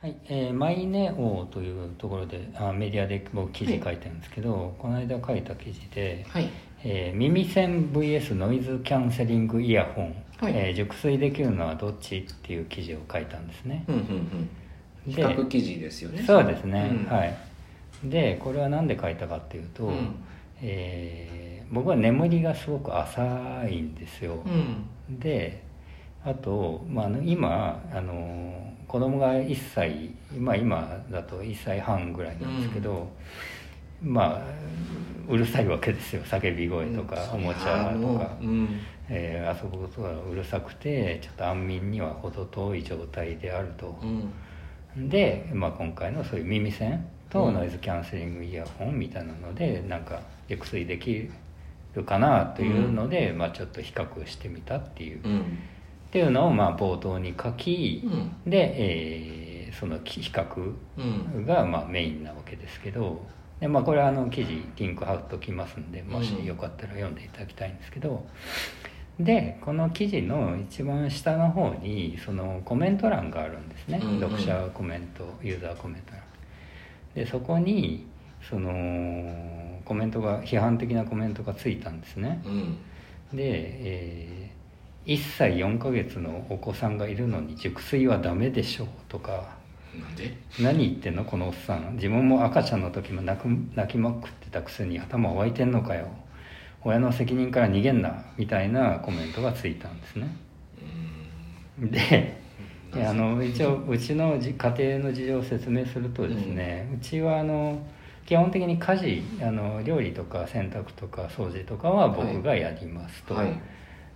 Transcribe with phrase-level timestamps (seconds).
[0.00, 6.48] はい、えー、マイネオというところであメディアで僕記事書いてるんですけど、この間書いた記事で、はい。
[6.84, 10.52] えー耳栓 VS ノイズキャンセリングイヤホン、はい。
[10.54, 14.50] えー熟睡できるのはどっちっていう記事を書いたんですね、うんうんうん。
[15.12, 16.22] 比で較記事ですよね。
[16.24, 17.12] そうですね、うん。
[17.12, 17.36] はい。
[18.04, 20.14] でこれは何で書いたかっていうと、うん。
[20.62, 25.18] えー僕は眠りがすごく浅いんですよ、うん。
[25.18, 25.62] で
[26.24, 33.08] あと、まあ、今あの子供が1歳、まあ、今だと1歳半ぐらいなんですけど、
[34.02, 34.42] まあ
[35.28, 36.22] うるさいわけですよ。
[36.22, 38.68] 叫び声とか、おもちゃとか、うん。
[39.10, 43.98] えー遊ぶことがうるさくてちょっと安眠には程遠い状態であると。
[44.02, 45.08] う、ん。
[45.08, 51.28] で、まあ、今回のそういう耳栓とノイズキャンセリングイヤホンみたいなのでなんか熟睡でき
[51.94, 55.20] るかなというので、まあ、ちょっと比較してみたっていう。
[56.08, 58.50] うんっていうのをまあ冒頭に書き、うん。
[58.50, 59.48] で、えー
[59.78, 61.02] その比較う
[61.40, 61.46] ん。
[61.46, 63.24] がまあメインなわけですけど
[63.60, 68.26] で、まあ、これはあの記事リンク貼っときますんでもしうんよかったら読んでいただきたいんですけど、
[69.20, 74.20] でこの記事の一番下の方にそのコメント欄があるんですね、うんうん。
[74.20, 76.22] 読者コメントユーザーコメント欄。
[77.14, 78.06] でそこに
[78.48, 78.70] その
[79.84, 82.78] コメントが批判的なコメントがついたんですね、うん。
[83.36, 84.57] で、えー
[85.08, 89.56] 1歳4ヶ月のお子さんがいるのに熟睡はダメでしょうとか。
[89.98, 90.36] なんで？
[90.60, 91.24] 何言ってんの？
[91.24, 91.94] このおっさん。
[91.94, 96.08] 自分も赤ちゃんの時も泣く泣きまくってたくせに頭湧いてんのかよ。
[96.84, 100.36] 親の責任から逃げんなみたいなコメントがついたんですね。
[101.78, 102.38] で
[102.92, 107.82] であの一応うちのじ家庭の事情を説明するとですね、うちはあの
[108.26, 113.58] 基本的に家事あの料理とか洗濯とか掃除とかは僕がやりますと、はい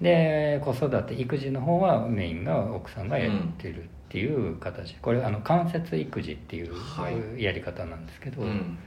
[0.00, 7.42] で子育て育児の方はメインが奥さんがやってるっていう形、これあの間接育児っていうはい。
[7.42, 8.78] やり方なんですけど、うん。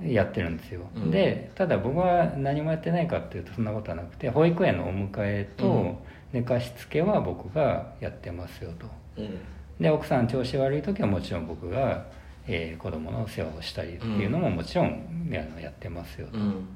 [0.00, 1.10] やってるんですよ、うん。
[1.10, 5.64] でただ僕は何もやってないかっていうとそんなことはなくて保育園のお迎えうん。
[5.64, 8.86] と寝かしつけは僕がやってますよと。
[9.16, 9.38] うん。
[9.80, 12.06] で奥さん調子悪い時はもちろん僕が、
[12.46, 14.86] えー子供の世話をしたりっていうのももちろん、
[15.32, 16.38] あのやってますよと。
[16.38, 16.68] うん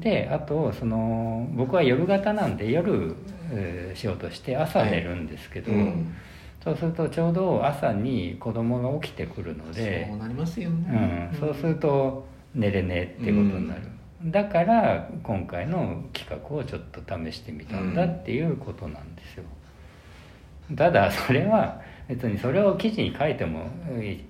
[0.00, 3.14] であとその僕は夜型なんで夜、
[3.52, 6.14] えー仕事して朝寝るんですけど、うん。
[6.64, 13.82] そうするとちょうど朝に子供が起きてくるのでそうなりますようねん、そうすると寝れねえってことになる、
[14.24, 19.44] だから今回の企画をちょっと試してみたんだっていうことなんですよ。
[20.74, 24.24] ただそれは別にそれを記事に書いてもえ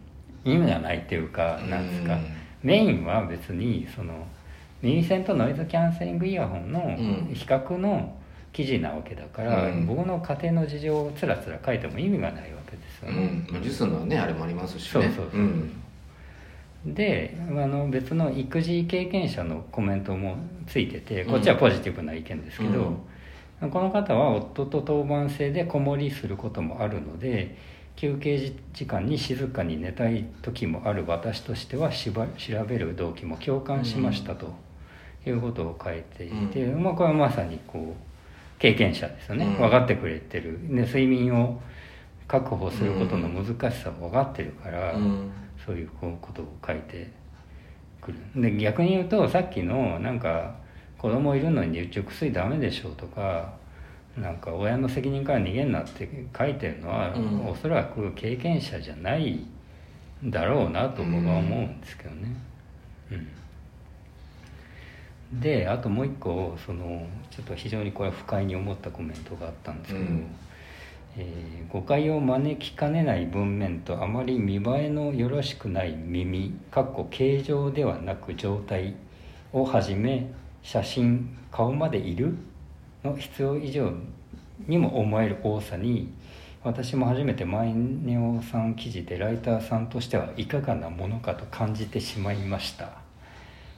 [0.44, 2.24] 意味がないっていうかなんですか、うん。
[2.62, 4.26] メインは別にその
[4.84, 7.34] 耳栓とノイズキャンセリングイヤホンのうん。
[7.34, 8.16] 比較の
[8.52, 9.86] 記事なわけだから、うん。
[9.86, 13.46] 僕の家庭の事情をつらつら書いても意味がないわけですようね、ん。
[13.50, 14.90] まあジュースのはねあれもありますしね。
[14.90, 15.70] そうそうそう、ん。
[16.86, 20.36] であの別の育児経験者のコメントも
[20.66, 22.98] ついててこっちはポジティブな意見ですけど、
[23.60, 27.56] この方は夫と当番制で子守りすることもあるので
[27.96, 34.52] 休憩時間に静かに寝たい時もある私としてはしば調べる動機も共感しましたと
[35.30, 39.56] いうことを書いていて、まあ、これはまさにこう経験者ですよね、うん。
[39.56, 40.58] 分かってくれてる。
[40.68, 41.60] で睡眠を
[42.26, 45.30] 確保することの難しさを分かってるから、うん。
[45.64, 47.10] そういうこうことを書いて
[48.00, 48.18] くる。
[48.36, 50.56] で逆に言うとさっきのなんか
[50.98, 53.54] 子供いるのに熟睡ダメでしょとか
[54.16, 57.46] なんか親の責任から逃げんなって書いてるのは、うん。
[57.46, 59.46] おそらく経験者じゃない
[60.24, 62.36] んだろうなと僕は思うんですけどね。
[63.12, 63.28] うん
[65.40, 70.26] であともう一個そのちょっと非常にこれは不快に思ったコメントがあったんですけど、うん。
[71.16, 78.94] えー誤解を招きかねない文面とあまり見栄えのよろしくない耳かっこ形状ではなく状態
[79.52, 80.30] をはじめ
[80.62, 82.36] 写真顔までいる
[83.02, 83.92] の必要以上
[84.68, 86.12] にも思える多さに
[86.62, 93.03] 私も初めてマイネオさん記事でライターさんとしてはいかがなものかと感じてしまいました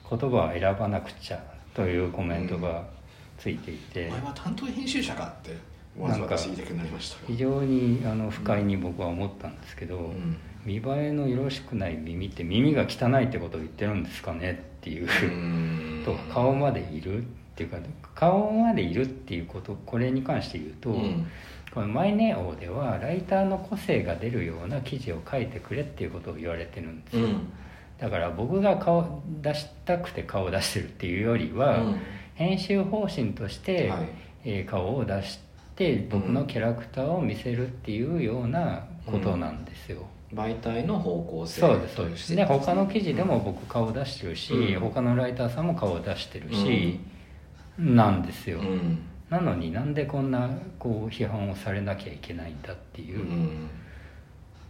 [0.08, 1.43] 言葉は選ばなくちゃ
[1.75, 2.85] というコメントが
[3.38, 5.56] ついていて、お前は担当編集者かって
[5.97, 7.17] 思わず私言いたくなりました。
[7.26, 10.37] 非常にあの不快に僕は思ったんですけど、ん。
[10.64, 16.03] 見栄えのよろしくない耳って耳が汚いってことを言ってるんですかねっていう、うん。
[16.06, 17.26] と顔までいるっ
[17.56, 17.79] ていうか
[18.14, 21.26] 顔までいるっていうことこれに関して言うと、うん。
[21.73, 27.49] この「マイネオ」ではライターの個性が出るような記事を書いてくれっていうことを言われてるんですよ、うん
[27.99, 32.01] だから僕が顔出したくて顔を出してるっていうよりは、うん。
[32.35, 34.09] 編集方針として、はい。
[34.45, 35.41] えー顔を出し
[35.75, 42.37] て僕のキャラクターを見せるっていうようなことなんですよ、媒体の方向性そうですそうです。
[42.37, 43.45] で他の記事でもうん。
[43.45, 44.81] 僕顔出してるし、うん。
[44.81, 47.01] 他のライターさんも顔出してるし、
[47.79, 48.99] なんですよ、うん。
[49.31, 50.49] なのになんでこんな
[50.79, 53.69] こう批判をされなきゃいけないんだっていうう、ん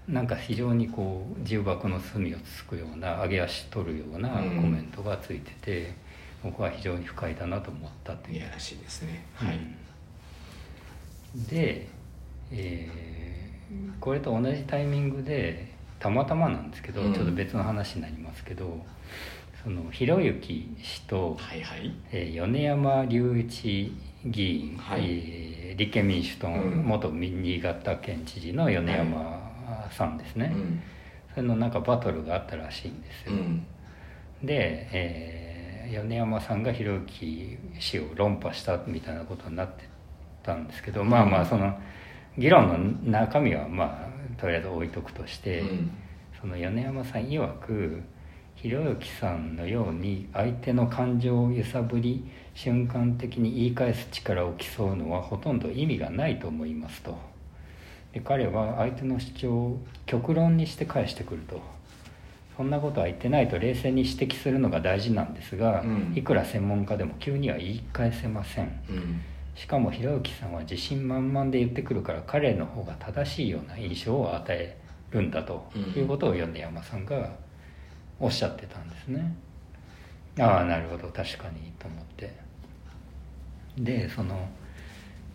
[0.08, 4.72] なんか非常にこう重箱の隅をつくような上げ足取るようなコうん。
[4.72, 5.92] メントがついてて、
[6.44, 8.36] 僕は非常に不快だなと思ったという。
[8.36, 9.24] いやらしいですね。
[9.34, 9.58] はい、
[11.50, 11.88] で、
[12.52, 13.36] えー
[13.98, 17.12] これと同じタイミングでたまたまなんですけど、うん。
[17.12, 18.78] ちょっと別の話になりますけど
[19.64, 21.92] そのひろゆき氏と、はいはい。
[22.12, 23.92] えー米山隆一
[24.24, 25.00] 議員、はい。
[25.04, 29.45] えー立憲民主党元新潟県知事の米山
[29.90, 30.82] さんですね、うん。
[31.34, 33.66] それのなんかバトルがあったらしいんですよ、うん。
[34.42, 35.56] で、えー
[35.88, 39.88] 米山さんがひろゆき氏を論破したみたいなことになって
[40.42, 41.78] たんですけど、まあまあその
[42.36, 45.90] 議論の中身はまあとりあえず置いとくとして、うん。
[46.40, 48.02] その米山さん曰く
[48.56, 57.18] ひろゆきさんのように相手の感情を揺さぶり瞬間的に言い返す力を競うのはほとんど意味がないと思いますと
[58.16, 61.60] で彼は相手の主張を極論にして返してくると。
[62.56, 66.14] そんなことは言ってないと冷静に指摘するのが大事なんですが、うん。
[66.16, 68.82] いくら専門家でも急には言い返せません。
[68.88, 69.20] うん。
[69.54, 74.78] しかもひろゆきさんは自信満々で言ってくるから彼の方が正しいような印象を与え
[75.10, 75.82] るんだとうん。
[76.00, 77.32] いうことを米山さんが
[78.18, 79.36] おっしゃってたんですね。
[80.40, 81.08] ああなるほど。
[81.08, 81.70] 確かに。
[81.78, 82.34] と思って。
[83.76, 84.48] でその、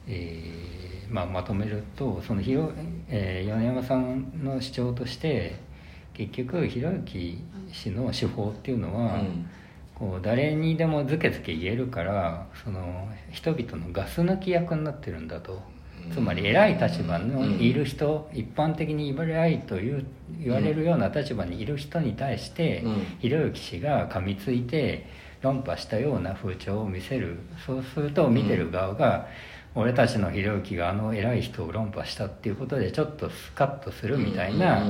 [0.07, 2.71] えーまあ、まとめるとそのひろ、
[3.09, 5.59] えー米山さんの主張として
[6.13, 9.49] 結局ひろゆき氏の手法っていうのは、うん。
[9.95, 15.61] こう誰にでもずけずけ言えるからその人々のガス抜き役になってるんだと。
[16.11, 20.03] つまり偉い立場のいる人、一般的に偉いという
[20.39, 23.05] 言われるような立場にいる人に対して、うん。
[23.19, 25.05] ひろゆき氏が噛みついて
[25.43, 27.37] 論破したような風潮を見せる。
[27.63, 29.27] そうすると見てる側が、
[29.73, 34.83] 俺たちのひろゆきがあの偉い人を論破したっていうことでちょっとスカッとするみたいな、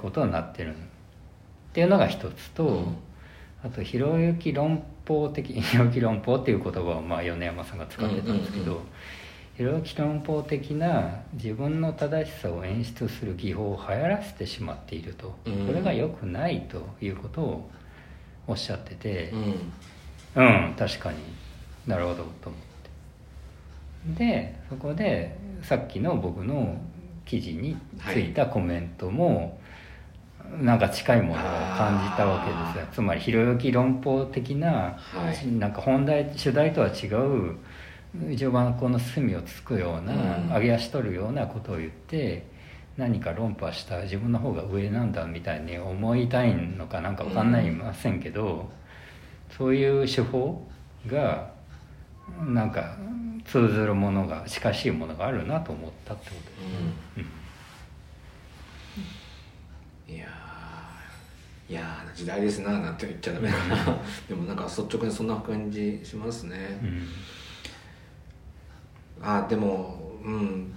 [0.00, 2.96] ことになってるっていうのが一つと、うん。
[3.62, 8.80] あとひろゆき論法的 ひろゆき論法っていう言葉をまあ米山さんが使ってたんですけど、
[9.56, 15.66] ひろゆき論法的な自分の正しさを演出する技法を流行らせてしまっていると、うん。
[15.66, 17.70] これが良くないということを
[18.46, 19.72] おっしゃっててうん
[20.36, 21.18] うん、確かに
[21.86, 22.69] なるほどと思って
[24.06, 26.76] でそこでさっきの僕の
[27.24, 27.76] 記事に
[28.12, 29.60] ついたコメントも、
[30.60, 31.36] なんか近いものを
[31.76, 32.92] 感じたわけですよ。
[32.92, 34.98] つまりひろゆき論法的な、は
[35.44, 35.46] い。
[35.52, 37.56] なんか本題主題とは違う
[38.36, 40.48] 序盤この隅をつくような、うん。
[40.54, 42.46] 上げ足取るようなことを言って
[42.96, 48.70] 何か論破した自分の方が上なんだみたいに思いたいのかなんかわかんないませんけど、
[49.56, 50.66] そういう手法
[51.06, 51.52] が
[52.46, 52.96] なんか
[53.44, 56.50] 通ずるものが近しいものがあるなと思ったってこと。
[57.20, 57.28] です
[60.08, 60.16] ね。
[60.16, 63.98] いやーいやー時代ですななんて言っちゃダメだな。
[64.28, 67.06] でもなんか率直にそんな感じしますね、うん。
[69.22, 70.74] あでもうん。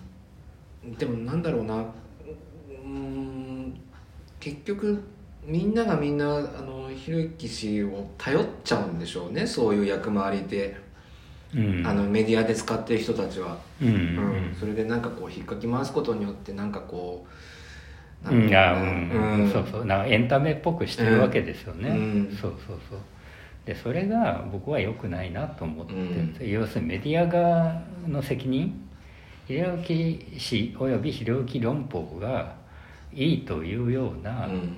[0.98, 1.86] でもなんだろうな。
[2.84, 3.80] うん
[4.40, 5.02] 結局
[5.46, 10.78] みんながみんなあのひろゆき氏を頼っちゃうんでしょうねそういう役回りで、
[11.56, 11.88] うん。
[11.88, 13.88] あのメディアで使ってる人たちは、うん。
[13.88, 13.96] うん。
[13.96, 13.98] う
[14.52, 17.26] んそれでなんかこう引っかき回すことによってなんかこ
[18.26, 18.50] ううん、
[19.52, 19.86] そうそう。
[19.86, 22.38] なんかエンタメっぽくしてるわけですよね、うん。
[22.40, 23.00] そうそうそう。
[23.66, 25.88] でそれが僕は良くないなと思っ
[26.38, 28.80] て要するにメディア側の責任？
[29.48, 32.56] ひろゆき氏およびひろゆき論法が
[33.14, 34.78] いいというようなうん。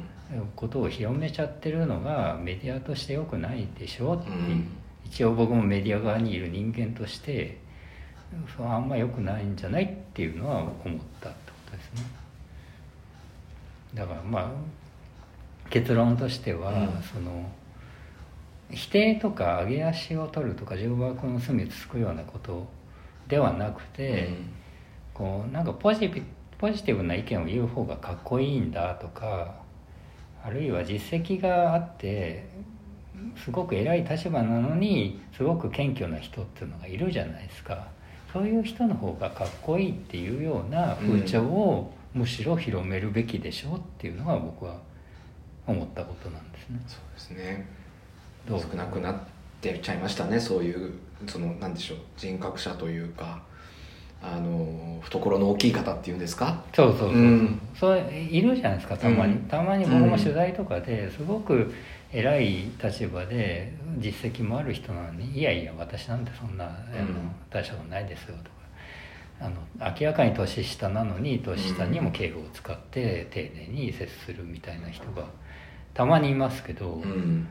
[0.55, 4.74] ことを広めちゃってるのがメディアとして良くないでしょっていう、うん
[5.05, 7.57] 一応僕もメディア側にいる人間として
[8.57, 10.71] そうあんま良くないんじゃないっていうのは思っ
[11.21, 12.03] たってことですね。
[13.93, 14.49] だからまあ
[15.69, 16.87] 結論としては、うん。
[17.01, 17.49] その
[18.71, 22.67] 否定とか上げ足を取るとか重箱の隅をつくようなこと
[23.27, 24.29] ではなくて、
[25.13, 26.09] こうなんかポジ
[26.57, 29.55] ポジティブな意見を言う方がかっこいいんだとか
[30.43, 32.47] あるいは実績があって
[33.43, 37.87] すごく偉い立場なのにすごく謙虚な人っていうのがいるじゃないですか。
[38.31, 44.77] そういう人の方がかっこいいっていうような風潮をむしろ広めるべきでしょうっていうのが僕は
[45.67, 46.79] 思ったことなんですね。
[46.87, 47.65] そうですね。
[48.47, 48.59] どう？
[48.61, 49.15] 少なくなっ
[49.61, 50.93] てちゃいましたねそういう
[51.27, 53.41] そのなんでしょう人格者というか
[54.21, 56.63] あの懐の大きい方っていうんですか？
[56.73, 57.17] そうそうそう、う。
[57.17, 57.59] ん。
[57.73, 59.39] そういるじゃないですかたまに、うん。
[59.43, 61.73] たまに僕も取材とかですごく
[62.11, 66.75] 偉い立場で実績もある人なのに「いやいや私なんてそんなあの
[67.49, 68.49] 大したことないですよ」とか
[69.41, 69.55] あの
[69.99, 75.25] 明らかに年下なのに年下にも敬語を使って丁寧に接するみたいな人が
[75.93, 77.47] たまにいますけど、うん。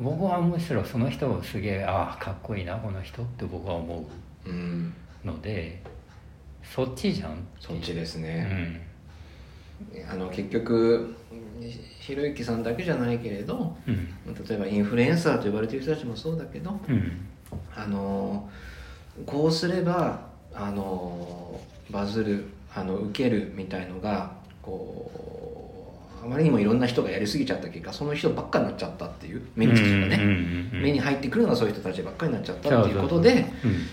[0.00, 4.06] 僕はむしろその人をすげえああかっこいいなこの人って僕は思
[4.46, 4.94] うん。
[5.24, 5.82] うので
[6.62, 8.80] そっちじゃんそっちですうね、ん
[10.10, 11.14] あの結局
[12.00, 14.08] ひろゆきさんだけじゃないけれどうん。
[14.48, 17.26] 例えばインフルエンサーと呼ばれてる人たちもそうだけどうん。
[17.74, 18.48] あの
[19.26, 24.32] こうすればあのバズるあの受けるみたいのが
[24.62, 25.37] こう
[26.22, 33.46] あまりにもいろんな人がやりすぎちゃった結果その人ばっかになっちゃったっていう目につく人がね、うんうんうんうん目に入ってくるのがそういう人たちばっかりになっちゃったっていうことで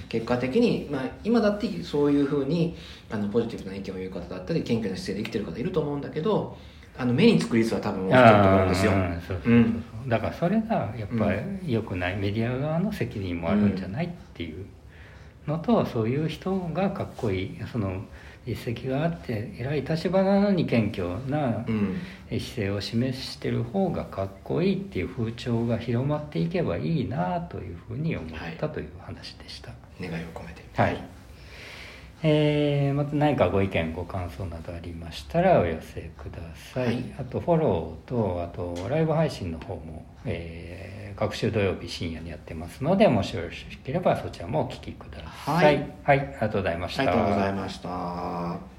[0.08, 2.76] 結果的に、まあ、今だってそういうふうに
[3.10, 6.58] あのポジティブな意見を言う方だったり謙虚な姿勢で生きてる方いると思うんだけど
[6.98, 8.92] あの目につく率は多分落ちてると思うんですよ。
[10.08, 14.66] だからそれがやっぱり良くない、メディア側の責任もあるんじゃないっていう
[15.48, 17.58] のと、そういう人がかっこいい。
[17.72, 18.04] その
[18.46, 29.72] 実績があって偉い立場なのに謙虚なうん姿勢を示してる方がかっこいいっていう風潮が広まっていけばいいなというふうに思ったという話でした。
[30.02, 31.02] 願いを込めてはい。
[32.28, 36.40] えーまた何かご意見ご感想などありましたらお寄せくだ
[36.74, 37.16] さい、はい。
[37.20, 45.66] あとフォローとあとライブ配信の方も、えー各週土曜日深夜にやってますのでもしよろしければそちらもお聞きください。
[45.66, 48.75] はい、はい、ありがとうございました、ありがとうございました。